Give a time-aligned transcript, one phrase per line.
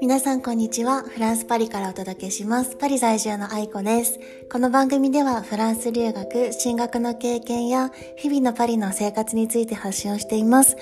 [0.00, 1.02] 皆さんこんにちは。
[1.02, 2.76] フランスパリからお届けします。
[2.76, 4.20] パリ在住の愛子です。
[4.50, 10.76] この番組ではフランス留学、進学の経験や日々のパリの生活について発信をしています。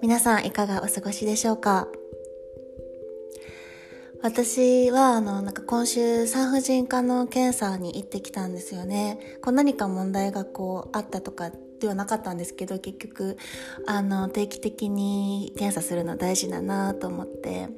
[0.00, 1.88] 皆さんいかがお過ごしでしょうか？
[4.22, 9.18] 私は、あの、なんか今週産婦人科の検査に行ってきたんですよね。
[9.42, 11.50] こう何か問題がこうあったとか
[11.82, 13.36] ではなかったんですけど結局
[13.86, 17.68] あの定期的に検査するの大事だなと思って。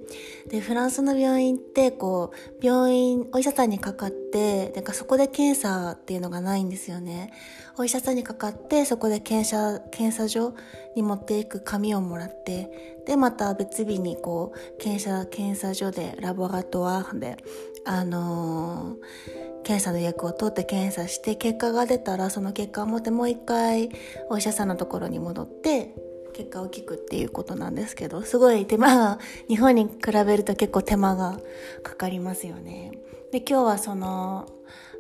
[0.48, 7.32] でフランスの病院ってこう病院お医者さんにかかってなんかそこで検査っていうのがないんですよね。
[7.78, 10.54] お医者さんにかかってそこで検査検査所
[10.94, 17.38] に持っていく紙をもらってでまた別日にこう検査検査所でラボラトワーで
[17.86, 23.90] あのー検査の予約を取って検査して結果が出たらその結果を持ってもう一回
[24.30, 25.94] お医者さんのところに戻って
[26.34, 31.40] 結果を聞くっていうことなんですけどすごい手間が日本に比べると結構手間が
[31.82, 32.92] かかりますよね。
[33.32, 34.48] で今日はその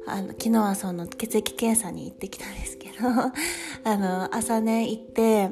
[0.06, 2.94] あの昨日はその血液検査に行ってきたんですけど
[3.84, 5.50] あの朝ね行って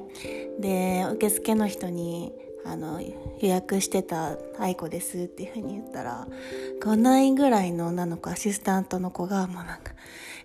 [0.58, 2.32] で受付の人に
[2.64, 6.26] あの予約してた愛子ですっていうふうに言ったら
[6.80, 9.92] 5年ぐらいの女の子アシスタントの子がもうなんか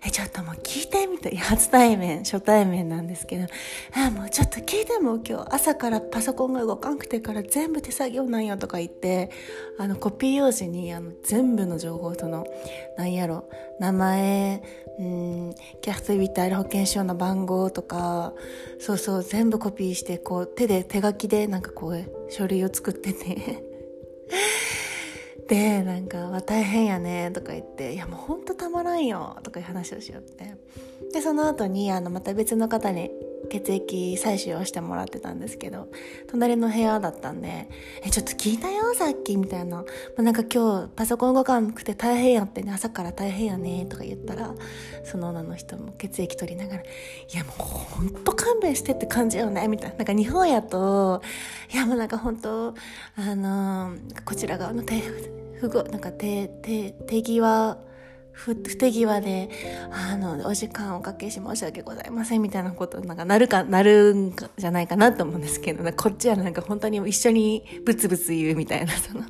[0.04, 1.36] え、ちょっともう聞いてみたい。
[1.36, 3.46] 初対面、初対面なんですけど、
[3.94, 9.30] あ、もうちょっと聞いても今日朝からパソコンが動かんくてから全部手作業なんよとか言って、
[9.78, 12.46] あのコピー用紙にあの全部の情報その、
[12.96, 13.48] なんやろ、
[13.80, 14.62] 名前、
[14.98, 18.32] うん、キャストビタール保険証の番号とか、
[18.78, 23.64] そうそう、全部コピーして、こう手で手書きでなんかこう書類を作ってて
[25.48, 30.54] でなんか「大変やね」とか言って「いやもうほんとたまらんよ」とかいう話をしよって。
[31.12, 33.10] でその後にあのまた別の方に
[33.48, 35.88] 血液採取をしてもらってたんですけど
[36.28, 37.68] 隣の部屋だったんで
[38.04, 39.84] 「えちょっと聞いたよさっき」みたいな
[40.16, 44.54] 「なんか今日パソコン動かなくて大変やってね朝から大変やね」とか言ったら
[45.04, 46.86] その女の人も血液取りながら「い
[47.34, 49.98] やもうほんと勘弁してって感じよね」みたいな。
[49.98, 51.22] なんか日本やと
[51.72, 52.74] いやもうなんか本当
[53.16, 55.02] あのー、こちら側の手
[55.60, 57.78] 不なんか手手手際
[58.38, 59.50] 不手際で、
[59.90, 69.24] あの、お時間おかけし申し訳ございませんみたいなこと、なんかなるか、なるんじゃないかなと思うんですけど、こっちはなんか本当に一緒にブツブツ言うみたいな、その、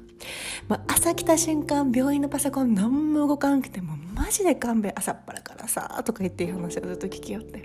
[0.69, 7.61] まあ、朝来た瞬間、病院のパソコン何も動かんくても、マジで勘弁朝っぱらからさ、とか言っていう話をずっと聞きよって。
[7.61, 7.63] い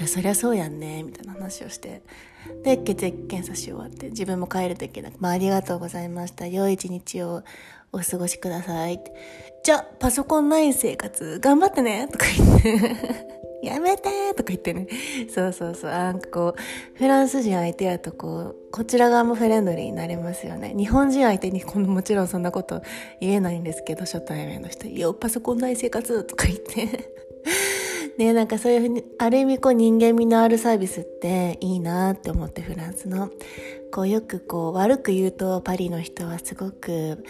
[0.00, 2.02] や、そりゃそうやんね、みたいな話をして。
[2.64, 6.46] で、血液検査し終わって、自分も帰るときなく、まあ、ありがとうございました。
[6.46, 7.42] 良い一日を
[7.92, 9.00] お過ごしください。
[9.62, 13.32] じゃ、パソコンない生活、頑張ってねとか言って
[13.62, 14.88] やめてとか言ってね。
[15.32, 15.90] そうそうそう。
[15.90, 20.74] なんかこう、フランス人相手やとこう、こちら側もフレンドリーになれますよね。
[20.76, 22.82] 日本人相手にこのもちろんそんなこと
[23.20, 27.12] 言えないんですけど、初対面の人、よ、パソコンない生活とか言って
[28.18, 33.30] ねなんかそういうふうに、ある意味こう人間味のあるサービスっていいなって思ってフランスの。
[33.94, 37.22] こうよくこう悪く言うとパリの人はすごく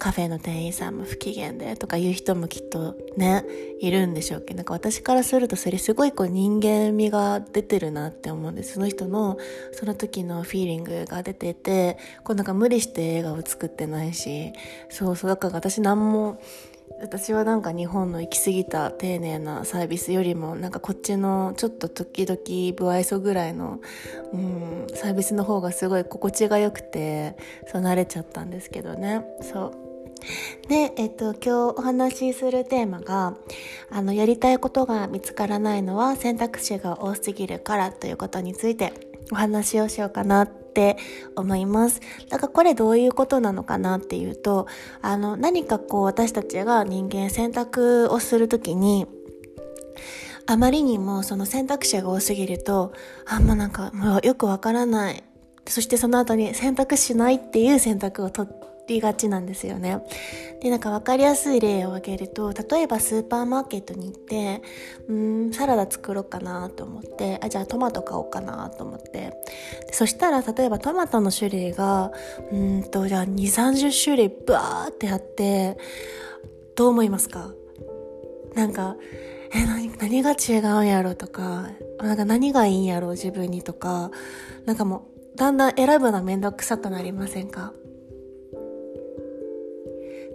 [0.00, 3.44] カフェの店員さんも不機嫌でとか言う人もきっとね、
[3.80, 8.74] いるんでしょうけど、なんか私からするとそれすごいこう人間味が出てるなって思うんです。
[8.74, 9.38] その人の
[9.70, 14.52] その時のフィーリングが出てて、こうなんか無理して映画を作ってないし、
[14.90, 16.40] そうそう、だから私何も
[17.00, 23.80] 私はなんか日本の行き過ぎた丁寧なサービスよりもなんかこっちのちょっと時々不愛想ぐらいの、
[24.32, 29.24] うん、サービスの方がすごい心地が良くてそう慣れちゃったんですけどね。
[29.42, 29.88] そう。
[30.68, 33.34] で、えっと、今日お話しするテーマが、
[33.90, 38.92] あの、やりたいことが見つからないのは選択肢が多すぎるからということについて
[39.30, 40.96] お話をしようかなって
[41.34, 42.00] 思います。
[42.28, 44.68] だからこれどういうことなのかなっていうと、
[45.02, 49.06] あの、何かこう私たちが人間選択をするときに、
[50.46, 52.92] あまりにもその選択肢が多すぎると、
[53.26, 55.24] あ、んまなんかもうよくわからない。
[55.66, 58.48] そしてその後に選択しないっていう選択を取
[58.88, 60.02] りがちなんですよね。
[60.60, 64.62] で、なんか分かりやすい例を挙げると、例えばスーパーマーケットに行って、
[65.08, 69.34] うん、サラダ作ろうかなと思って、あ、じゃあトマト買おうかなと思って。
[69.92, 72.10] そしたら、例えばトマトの種類が、
[72.50, 75.78] うんと、じゃあ2、30種類バーってあって、
[76.74, 77.52] どう思いますか？
[78.54, 78.96] なんか、
[79.54, 81.68] え、何、何が違うんやろとか、
[82.00, 84.10] なんか何がいいんやろ自分にとか、
[84.64, 87.72] なんかもう、だんだん選ぶのめんどくさくなりませんか？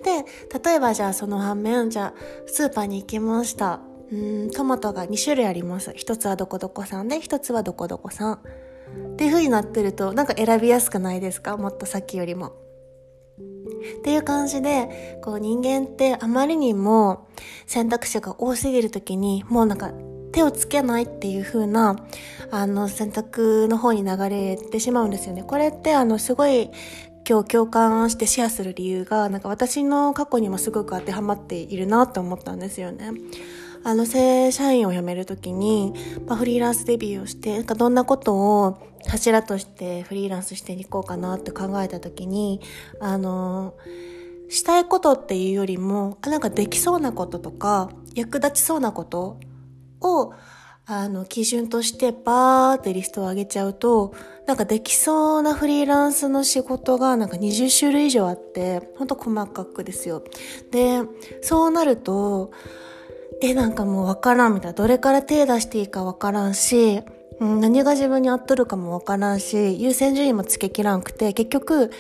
[0.04, 0.26] で、
[0.64, 3.80] 例えばじゃあその反面、じゃあスーパーに行きました。
[4.12, 11.58] うんトマトが2種類あります一つはどこどこさんで一つはどこどこさんっていう風になってるとなんか選びやすくないですか？
[11.58, 12.48] もっとさっきよりも。
[14.00, 17.28] っていう感じでこう人間ってあまりにも
[17.66, 19.92] 選択肢が多すぎる時にもうなんか
[20.32, 21.96] 手をつけないっていう風な
[22.52, 25.44] あの選択の方に流れてしまうんですよね。
[25.44, 26.70] これってあのすごい
[27.28, 33.12] 今日共感してシェアする理由がなんか私の過去にもすごく当てはまっているなと思ったんですよね。
[33.86, 35.94] あの正社員を辞めるときに、
[36.26, 38.78] まあ、フリーランスデビューをして、なんかどんなことを
[39.08, 42.62] 柱としてフリーランスしていこうかなって考えたときに、
[43.02, 43.76] あの、
[44.50, 49.38] したいことっていうよりも、あなんかできそうなこととか、役立ちそうなこと
[50.00, 50.34] を、
[50.86, 54.14] あの、基準としてバーってリストを上げちゃうと、
[54.46, 60.24] なんかできそうなフリーランスの仕事がなんか20種類以上あって、ほんと細かくですよ。
[60.72, 61.02] で、
[61.42, 62.52] そうなると、
[63.42, 64.74] え、なんかもうわからんみたいな。
[64.74, 67.02] どれから手出していいかわからんし、
[67.40, 71.92] 何が自分に合っとるかもわからんし、優先順位もつけきらんくて、結局、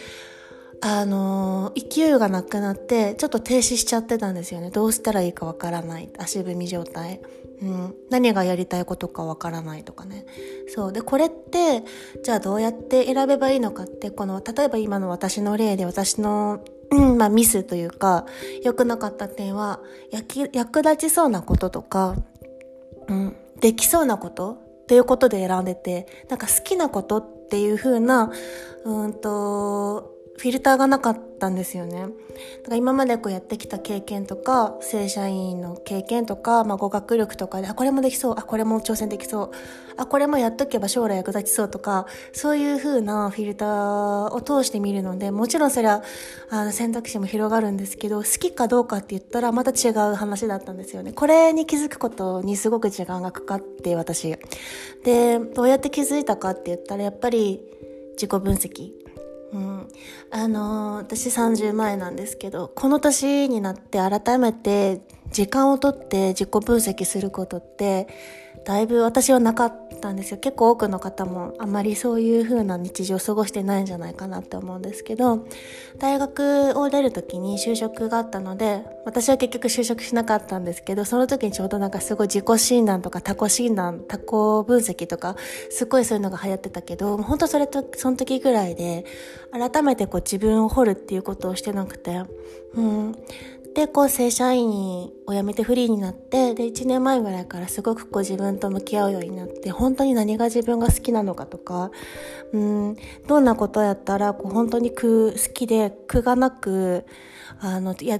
[0.81, 4.69] あのー、勢いがなくなって、ちょっと停止しちゃってたんですよね。
[4.69, 6.09] どうしたらいいかわからない。
[6.17, 7.21] 足踏み状態。
[7.63, 10.25] うん、何がやりたいことかわからないとかね。
[10.67, 10.93] そう。
[10.93, 11.83] で、これって、
[12.21, 16.59] じゃあどうやって選べばいいのかって、この、例えば今の私の例で私の
[16.91, 18.25] うん、まあミスというか、
[18.63, 19.79] 良くなかった点は、
[20.51, 22.15] 役立ちそうなこととか、
[23.07, 24.51] うん、できそうなこと
[24.83, 28.31] っていうことで選んでて、なんか好きなことっていう風な、
[28.85, 32.01] うんと、フィルターがなかったんですよね。
[32.01, 32.11] だか
[32.71, 39.51] ら今までこうやってきた経験とか、正社員の経験とか、まあ語学力とかで、あ、これもできそう、あ、これも挑戦できそう、
[39.95, 46.03] あ、これもやっとけば将来役立ちそうとか、そういう風なフィルターを通してみるので、もちろんそれは、
[46.49, 51.13] あの選択肢も広がるんですけど、好きかどうかって言ったらまた違う話だったんですよね。
[51.13, 54.35] これに気づくことにすごく時間がかかって、私。
[55.03, 57.61] で、どうやって気づいたかって言ったら、やっぱり
[58.13, 59.02] 自己分析。
[59.53, 59.87] うん、
[60.31, 68.07] あのー、私30前なんですけどこの年になって改めて時間をとって自己分析することって
[68.65, 70.37] だいぶ私はなかったんですよ。
[70.37, 75.45] 結構多くの方もあまりそういう風な日常を過ごしてないんじゃないかなって思うんですけど
[75.99, 85.35] 大学を出る時に就職があったので私は結局就職しなかったんですけどその時にちょうどなんかすごい自己診断とか他己診断他己分析とか
[85.69, 89.05] すごいそういうのが流行ってたけど本当それとその時ぐらいで
[89.51, 92.23] 改めてこう自分を掘るっていうことをしてなくて
[92.75, 93.15] うん。
[93.75, 94.69] で、こう正社員
[95.25, 101.91] を辞めてフリーになって、で、1年前ぐらいからすごくこう自分と向き合うようになって、本当に何が自分が好きなのかとか、
[102.51, 102.95] うん、
[103.27, 107.05] どんなことやったら、こう本当に苦、好きで苦がなく、
[107.59, 108.19] あの、や、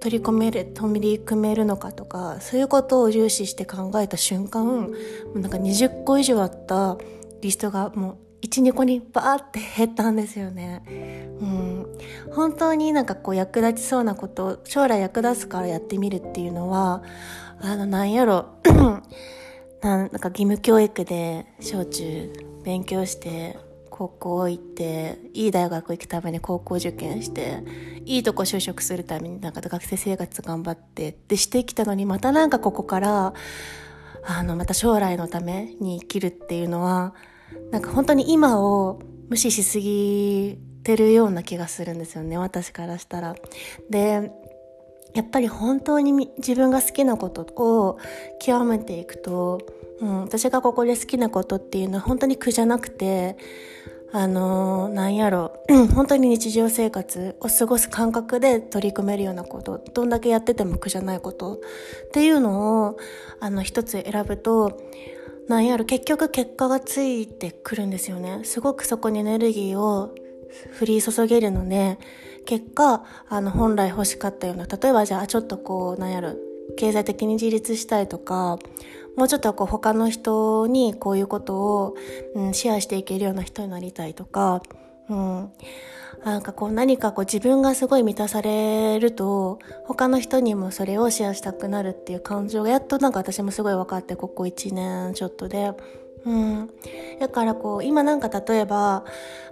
[0.00, 4.90] 取り込める、取り組めるのかとか、そういうことを重視して考えた瞬間、
[5.34, 6.98] なんか20個以上あった
[7.40, 10.82] リストがもう12個にバーって減ったんですよね。
[11.40, 11.86] うん、
[12.32, 17.02] 本当になんかこう役立ちそうなこと将来役立つからやってみるっていうのは
[17.60, 18.46] あのなんやろ
[19.82, 22.32] なんか義務教育で小中
[22.64, 23.58] 勉強して
[23.90, 27.62] 高校行っていい大学行くために高校受験して
[28.06, 33.34] いいとこ就職するためになんか学生生活頑張ってってしてきたのにまたなんかここから
[34.24, 37.14] あのまた将来のために生きるっていうのは
[37.70, 43.34] なんか本当に今を無視しすぎてるような気がするんですよね、私からしたら。
[43.88, 44.32] で、
[45.14, 47.98] やっぱり本当に自分が好きなことを
[48.40, 49.60] 極めていくと、
[50.00, 53.36] うん、私がここで好きなことっていうのは本当に苦じゃなくて、
[54.12, 55.52] あのー、なんやろ、
[55.94, 61.58] 本当に日常生活を過ごす感覚で取り組めるようなこと、どんだけやってても苦じゃないことっ
[62.12, 62.96] ていうのを、
[63.38, 64.80] あの、一つ選ぶと、
[65.48, 68.40] なんやろ結局結果がついてくるんですよね。
[68.44, 70.14] すごくそこにエネルギーを
[70.72, 71.98] 振り注げるので
[72.46, 76.34] 結果あの本来欲しかったような例えばじゃあちょっとこうなんやろ
[76.76, 78.58] 経済的に自立したいとか
[79.16, 81.96] もうちょっとこう他の人にこういうことを、
[82.34, 84.62] うん、シェアしていけるような人になりたいとか、
[85.08, 85.52] うん、
[86.24, 95.72] なんかこう何かこう自分がすごい満たされると他の人にもそれをシェアしたくなるっていう感情がやっとなんか私もすごい分かってここ1年ちょっとで。
[96.24, 96.70] うん。
[97.18, 99.04] だからこう、今なんか例えば、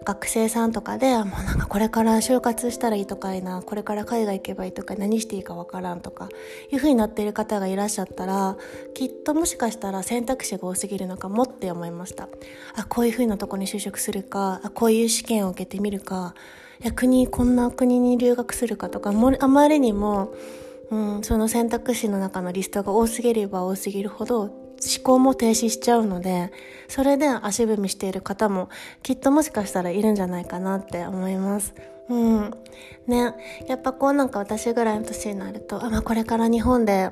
[0.05, 6.29] 学生さんとかで、もうなんかこれから就活したらいいとかいな、これから海外行けばいいとか、何していいかわからんとか、
[6.71, 8.57] いう風になっている方がいらっしゃったら、
[8.95, 12.29] きっともしかしたら選択肢が多すぎるのかもって思いました。
[12.75, 16.35] あ、こういう風なとこに就職するか、あ、こういう試験を受けてみるか、
[16.83, 20.33] いや、国、こんな国に留学するかとか、もあまりにも、
[20.91, 24.68] うん、その選択肢の中のリストが多すぎれば多すぎるほど
[24.99, 26.53] 思考も停止しちゃうので、
[26.89, 28.69] それで足踏みしている方も
[29.03, 31.75] きっともしかしたらいるんじゃないかなって思います。
[32.09, 32.51] うん。
[33.07, 33.35] ね。
[33.67, 37.11] やっぱこうなんか私ぐらいの年になると、あ、まあこれから日本で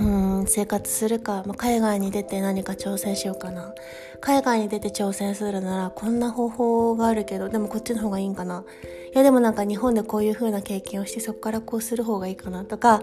[0.00, 3.74] うん生活するか、まあ、海外に出て何か挑戦しようかな
[4.20, 8.64] 海外に出て挑戦するならこんな方法があるけどでもこっちの方がいいんかな
[9.12, 13.02] いやでもなんか日本でこういう風な経験をしてそこからこうする方がいいかなとか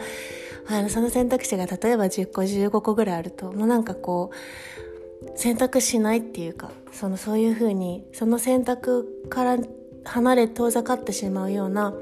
[0.69, 9.57] あのその選択肢が例えば10個15個ぐらいあるともうなんかこう選択しないっていうかそのそういう風にその選択から
[10.05, 11.93] 離れ遠ざかってしまうような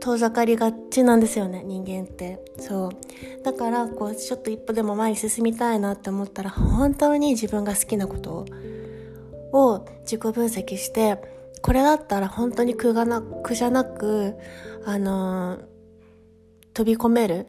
[0.00, 2.40] 遠ざかりがちなんですよね人間って。
[2.58, 3.44] そう。
[3.44, 8.46] だからこうちょっと一歩でも前に進みたいなって思ったら本当に自分が好きなこと
[9.52, 11.18] を自己分析して
[11.66, 14.36] これだったら本当に苦がな苦じゃなく
[14.84, 15.60] あのー、
[16.72, 17.48] 飛び込める。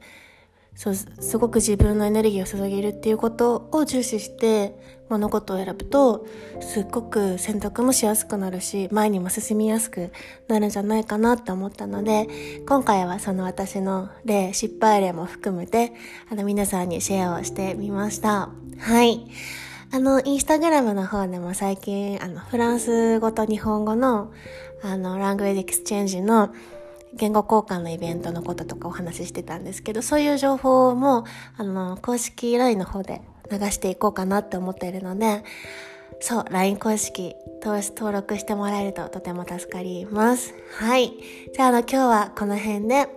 [0.74, 4.77] そうすごく自分のエネルギーを注げるっていうことを重視して
[5.09, 6.27] 物事を選ぶと
[6.59, 10.12] すっごく選択もしやすくなるし前にも進みやすく
[10.47, 12.27] なるんじゃないかなって思ったので
[12.67, 15.93] 今回はその私の例失敗例も含めて
[16.29, 18.51] あの皆さんにシェアをしてみました。
[18.77, 19.25] はい。
[19.91, 24.32] あのインスタグラムの方でも最近あのフランス語と日本語の
[24.84, 26.53] あの language exchange の
[27.13, 31.25] 言語交換のイベントのこととかお話ししてたんですけど、そういう情報も、
[31.58, 35.44] あの、公式 LINE の方で流していこうかなって思っているので、
[36.20, 40.53] そう、LINE 公式登録してもらえるととても助かります。
[40.79, 41.13] はい。
[41.53, 43.08] じゃあ、あの、今日はこの辺で、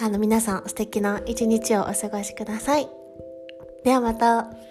[0.00, 2.88] あの、皆さん素敵な一日をお過ごしください。
[3.84, 4.69] ではまた。